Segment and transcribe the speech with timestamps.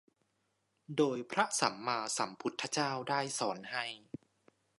[0.97, 3.85] โดยพระสัมมาสัมพุทธเจ้าได้สอนให้